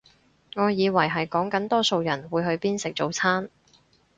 [0.55, 3.51] 我以為係講緊多數人會去邊食早餐